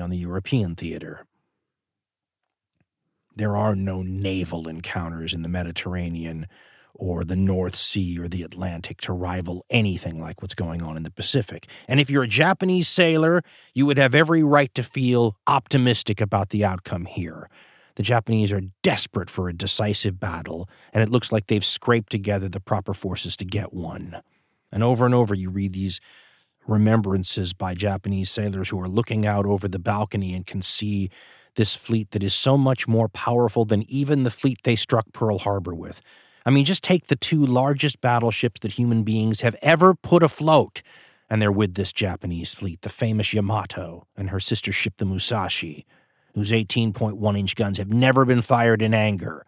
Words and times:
on 0.00 0.10
the 0.10 0.18
European 0.18 0.74
theater. 0.74 1.26
There 3.34 3.56
are 3.56 3.76
no 3.76 4.02
naval 4.02 4.66
encounters 4.66 5.34
in 5.34 5.42
the 5.42 5.48
Mediterranean 5.48 6.46
or 6.94 7.24
the 7.24 7.36
North 7.36 7.74
Sea 7.74 8.18
or 8.18 8.28
the 8.28 8.42
Atlantic 8.42 9.00
to 9.02 9.12
rival 9.12 9.64
anything 9.68 10.18
like 10.18 10.40
what's 10.40 10.54
going 10.54 10.82
on 10.82 10.96
in 10.96 11.02
the 11.02 11.10
Pacific. 11.10 11.68
And 11.86 12.00
if 12.00 12.08
you're 12.08 12.22
a 12.22 12.28
Japanese 12.28 12.88
sailor, 12.88 13.42
you 13.74 13.84
would 13.86 13.98
have 13.98 14.14
every 14.14 14.42
right 14.42 14.74
to 14.74 14.82
feel 14.82 15.36
optimistic 15.46 16.20
about 16.20 16.48
the 16.48 16.64
outcome 16.64 17.04
here. 17.04 17.50
The 17.96 18.02
Japanese 18.02 18.52
are 18.52 18.62
desperate 18.82 19.30
for 19.30 19.48
a 19.48 19.54
decisive 19.54 20.20
battle, 20.20 20.68
and 20.92 21.02
it 21.02 21.10
looks 21.10 21.32
like 21.32 21.46
they've 21.46 21.64
scraped 21.64 22.10
together 22.10 22.48
the 22.48 22.60
proper 22.60 22.94
forces 22.94 23.36
to 23.38 23.44
get 23.44 23.72
one. 23.72 24.20
And 24.70 24.82
over 24.82 25.06
and 25.06 25.14
over, 25.14 25.34
you 25.34 25.50
read 25.50 25.72
these 25.72 26.00
remembrances 26.68 27.52
by 27.52 27.74
Japanese 27.74 28.30
sailors 28.30 28.68
who 28.68 28.80
are 28.80 28.88
looking 28.88 29.26
out 29.26 29.46
over 29.46 29.68
the 29.68 29.78
balcony 29.78 30.34
and 30.34 30.46
can 30.46 30.62
see 30.62 31.10
this 31.56 31.74
fleet 31.74 32.10
that 32.12 32.22
is 32.22 32.34
so 32.34 32.56
much 32.56 32.86
more 32.86 33.08
powerful 33.08 33.64
than 33.64 33.82
even 33.90 34.22
the 34.22 34.30
fleet 34.30 34.58
they 34.62 34.76
struck 34.76 35.12
Pearl 35.12 35.38
Harbor 35.38 35.74
with. 35.74 36.00
I 36.44 36.50
mean, 36.50 36.64
just 36.64 36.84
take 36.84 37.08
the 37.08 37.16
two 37.16 37.44
largest 37.44 38.00
battleships 38.00 38.60
that 38.60 38.72
human 38.72 39.02
beings 39.02 39.40
have 39.40 39.56
ever 39.62 39.94
put 39.94 40.22
afloat, 40.22 40.82
and 41.28 41.42
they're 41.42 41.50
with 41.50 41.74
this 41.74 41.92
Japanese 41.92 42.54
fleet, 42.54 42.82
the 42.82 42.88
famous 42.88 43.32
Yamato 43.32 44.06
and 44.16 44.30
her 44.30 44.38
sister 44.38 44.70
ship, 44.70 44.94
the 44.98 45.04
Musashi, 45.04 45.86
whose 46.34 46.52
18.1 46.52 47.38
inch 47.38 47.56
guns 47.56 47.78
have 47.78 47.92
never 47.92 48.24
been 48.24 48.42
fired 48.42 48.80
in 48.80 48.94
anger. 48.94 49.44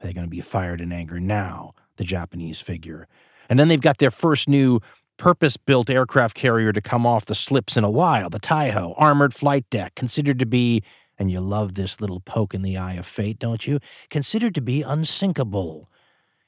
They're 0.00 0.14
going 0.14 0.26
to 0.26 0.30
be 0.30 0.40
fired 0.40 0.80
in 0.80 0.92
anger 0.92 1.20
now, 1.20 1.74
the 1.96 2.04
Japanese 2.04 2.60
figure. 2.60 3.06
And 3.50 3.58
then 3.58 3.68
they've 3.68 3.80
got 3.80 3.98
their 3.98 4.12
first 4.12 4.48
new 4.48 4.80
purpose 5.20 5.58
built 5.58 5.90
aircraft 5.90 6.34
carrier 6.34 6.72
to 6.72 6.80
come 6.80 7.06
off 7.06 7.26
the 7.26 7.34
slips 7.34 7.76
in 7.76 7.84
a 7.84 7.90
while, 7.90 8.30
the 8.30 8.40
Taiho, 8.40 8.94
armored 8.96 9.34
flight 9.34 9.68
deck, 9.68 9.94
considered 9.94 10.38
to 10.38 10.46
be, 10.46 10.82
and 11.18 11.30
you 11.30 11.40
love 11.40 11.74
this 11.74 12.00
little 12.00 12.20
poke 12.20 12.54
in 12.54 12.62
the 12.62 12.78
eye 12.78 12.94
of 12.94 13.04
fate, 13.04 13.38
don't 13.38 13.66
you? 13.66 13.80
Considered 14.08 14.54
to 14.54 14.62
be 14.62 14.80
unsinkable. 14.80 15.90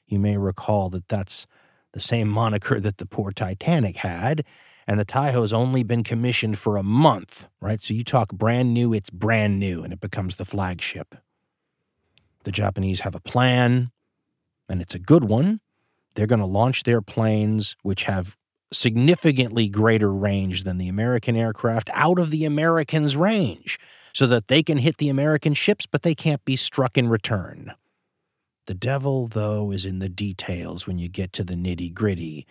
You 0.07 0.17
may 0.17 0.37
recall 0.37 0.89
that 0.89 1.07
that's 1.07 1.45
the 1.91 1.99
same 1.99 2.27
moniker 2.27 2.79
that 2.79 2.97
the 2.97 3.05
poor 3.05 3.31
Titanic 3.31 3.97
had, 3.97 4.43
and 4.87 4.99
the 4.99 5.05
Taiho's 5.05 5.53
only 5.53 5.83
been 5.83 6.03
commissioned 6.03 6.57
for 6.57 6.75
a 6.75 6.83
month, 6.83 7.45
right? 7.61 7.79
So 7.79 7.93
you 7.93 8.03
talk 8.03 8.33
brand 8.33 8.73
new, 8.73 8.91
it's 8.91 9.11
brand 9.11 9.59
new, 9.59 9.83
and 9.83 9.93
it 9.93 10.01
becomes 10.01 10.35
the 10.35 10.45
flagship. 10.45 11.13
The 12.43 12.51
Japanese 12.51 13.01
have 13.01 13.13
a 13.13 13.21
plan, 13.21 13.91
and 14.67 14.81
it's 14.81 14.95
a 14.95 14.99
good 14.99 15.25
one. 15.25 15.59
They're 16.15 16.25
going 16.25 16.39
to 16.39 16.45
launch 16.47 16.83
their 16.83 17.03
planes, 17.03 17.75
which 17.83 18.05
have 18.05 18.35
significantly 18.73 19.69
greater 19.69 20.13
range 20.13 20.63
than 20.63 20.77
the 20.77 20.89
American 20.89 21.35
aircraft, 21.35 21.89
out 21.93 22.19
of 22.19 22.31
the 22.31 22.45
Americans' 22.45 23.15
range 23.15 23.79
so 24.13 24.27
that 24.27 24.47
they 24.47 24.61
can 24.61 24.77
hit 24.77 24.97
the 24.97 25.09
American 25.09 25.53
ships, 25.53 25.85
but 25.85 26.03
they 26.03 26.15
can't 26.15 26.43
be 26.45 26.55
struck 26.55 26.97
in 26.97 27.09
return. 27.09 27.73
The 28.65 28.73
devil, 28.73 29.27
though, 29.27 29.71
is 29.71 29.85
in 29.85 29.99
the 29.99 30.09
details 30.09 30.87
when 30.87 30.97
you 30.97 31.09
get 31.09 31.33
to 31.33 31.43
the 31.43 31.55
nitty 31.55 31.93
gritty. 31.93 32.47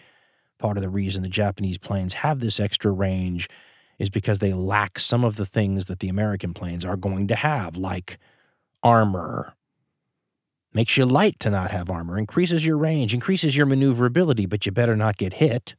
Part 0.58 0.76
of 0.76 0.82
the 0.82 0.90
reason 0.90 1.22
the 1.22 1.28
Japanese 1.28 1.78
planes 1.78 2.14
have 2.14 2.40
this 2.40 2.60
extra 2.60 2.90
range 2.90 3.48
is 3.98 4.10
because 4.10 4.40
they 4.40 4.52
lack 4.52 4.98
some 4.98 5.24
of 5.24 5.36
the 5.36 5.46
things 5.46 5.86
that 5.86 6.00
the 6.00 6.08
American 6.08 6.52
planes 6.52 6.84
are 6.84 6.96
going 6.96 7.28
to 7.28 7.36
have, 7.36 7.76
like 7.76 8.18
armor. 8.82 9.54
Makes 10.74 10.96
you 10.96 11.06
light 11.06 11.38
to 11.40 11.50
not 11.50 11.70
have 11.70 11.90
armor, 11.90 12.18
increases 12.18 12.66
your 12.66 12.78
range, 12.78 13.14
increases 13.14 13.56
your 13.56 13.66
maneuverability, 13.66 14.46
but 14.46 14.66
you 14.66 14.72
better 14.72 14.96
not 14.96 15.16
get 15.16 15.34
hit. 15.34 15.76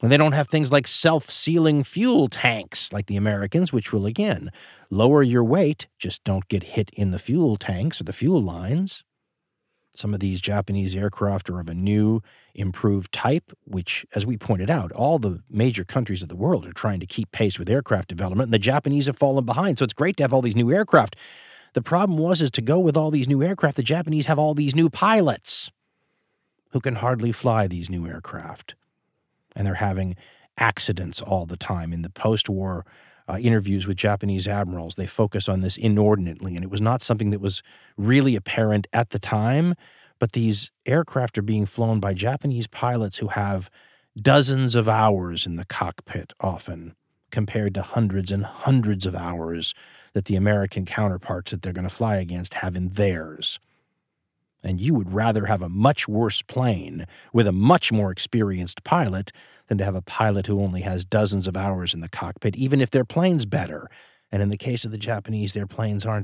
And 0.00 0.12
they 0.12 0.16
don't 0.16 0.32
have 0.32 0.48
things 0.48 0.70
like 0.70 0.86
self 0.86 1.30
sealing 1.30 1.82
fuel 1.82 2.28
tanks 2.28 2.92
like 2.92 3.06
the 3.06 3.16
Americans, 3.16 3.72
which 3.72 3.92
will 3.92 4.06
again 4.06 4.50
lower 4.90 5.22
your 5.22 5.44
weight, 5.44 5.88
just 5.98 6.22
don't 6.24 6.46
get 6.48 6.62
hit 6.62 6.90
in 6.92 7.10
the 7.10 7.18
fuel 7.18 7.56
tanks 7.56 8.00
or 8.00 8.04
the 8.04 8.12
fuel 8.12 8.42
lines. 8.42 9.02
Some 9.96 10.14
of 10.14 10.20
these 10.20 10.40
Japanese 10.40 10.94
aircraft 10.94 11.50
are 11.50 11.58
of 11.58 11.68
a 11.68 11.74
new, 11.74 12.20
improved 12.54 13.12
type, 13.12 13.50
which, 13.64 14.06
as 14.14 14.24
we 14.24 14.36
pointed 14.36 14.70
out, 14.70 14.92
all 14.92 15.18
the 15.18 15.42
major 15.50 15.82
countries 15.84 16.22
of 16.22 16.28
the 16.28 16.36
world 16.36 16.66
are 16.66 16.72
trying 16.72 17.00
to 17.00 17.06
keep 17.06 17.32
pace 17.32 17.58
with 17.58 17.68
aircraft 17.68 18.06
development, 18.06 18.46
and 18.46 18.54
the 18.54 18.60
Japanese 18.60 19.06
have 19.06 19.16
fallen 19.16 19.44
behind. 19.44 19.76
So 19.76 19.84
it's 19.84 19.92
great 19.92 20.16
to 20.18 20.22
have 20.22 20.32
all 20.32 20.40
these 20.40 20.54
new 20.54 20.70
aircraft. 20.70 21.16
The 21.74 21.82
problem 21.82 22.16
was 22.16 22.40
is 22.40 22.52
to 22.52 22.62
go 22.62 22.78
with 22.78 22.96
all 22.96 23.10
these 23.10 23.28
new 23.28 23.42
aircraft, 23.42 23.76
the 23.76 23.82
Japanese 23.82 24.26
have 24.26 24.38
all 24.38 24.54
these 24.54 24.76
new 24.76 24.88
pilots 24.88 25.72
who 26.70 26.80
can 26.80 26.94
hardly 26.96 27.32
fly 27.32 27.66
these 27.66 27.90
new 27.90 28.06
aircraft. 28.06 28.76
And 29.58 29.66
they're 29.66 29.74
having 29.74 30.16
accidents 30.56 31.20
all 31.20 31.44
the 31.44 31.58
time. 31.58 31.92
In 31.92 32.00
the 32.00 32.10
post 32.10 32.48
war 32.48 32.86
uh, 33.28 33.36
interviews 33.38 33.86
with 33.86 33.98
Japanese 33.98 34.48
admirals, 34.48 34.94
they 34.94 35.06
focus 35.06 35.48
on 35.48 35.60
this 35.60 35.76
inordinately, 35.76 36.54
and 36.54 36.64
it 36.64 36.70
was 36.70 36.80
not 36.80 37.02
something 37.02 37.30
that 37.30 37.40
was 37.40 37.62
really 37.98 38.36
apparent 38.36 38.86
at 38.94 39.10
the 39.10 39.18
time. 39.18 39.74
But 40.18 40.32
these 40.32 40.70
aircraft 40.86 41.36
are 41.36 41.42
being 41.42 41.66
flown 41.66 42.00
by 42.00 42.14
Japanese 42.14 42.66
pilots 42.66 43.18
who 43.18 43.28
have 43.28 43.68
dozens 44.20 44.74
of 44.74 44.88
hours 44.88 45.46
in 45.46 45.56
the 45.56 45.66
cockpit, 45.66 46.32
often 46.40 46.94
compared 47.30 47.74
to 47.74 47.82
hundreds 47.82 48.32
and 48.32 48.44
hundreds 48.44 49.06
of 49.06 49.14
hours 49.14 49.74
that 50.14 50.24
the 50.24 50.36
American 50.36 50.84
counterparts 50.84 51.50
that 51.50 51.62
they're 51.62 51.72
going 51.72 51.88
to 51.88 51.94
fly 51.94 52.16
against 52.16 52.54
have 52.54 52.76
in 52.76 52.88
theirs. 52.88 53.58
And 54.62 54.80
you 54.80 54.94
would 54.94 55.12
rather 55.12 55.46
have 55.46 55.62
a 55.62 55.68
much 55.68 56.08
worse 56.08 56.42
plane 56.42 57.06
with 57.32 57.46
a 57.46 57.52
much 57.52 57.92
more 57.92 58.10
experienced 58.10 58.84
pilot 58.84 59.32
than 59.68 59.78
to 59.78 59.84
have 59.84 59.94
a 59.94 60.02
pilot 60.02 60.46
who 60.46 60.60
only 60.60 60.80
has 60.80 61.04
dozens 61.04 61.46
of 61.46 61.56
hours 61.56 61.94
in 61.94 62.00
the 62.00 62.08
cockpit, 62.08 62.56
even 62.56 62.80
if 62.80 62.90
their 62.90 63.04
plane's 63.04 63.46
better. 63.46 63.88
And 64.32 64.42
in 64.42 64.48
the 64.48 64.56
case 64.56 64.84
of 64.84 64.90
the 64.90 64.98
Japanese, 64.98 65.52
their 65.52 65.66
planes 65.66 66.04
aren't 66.04 66.16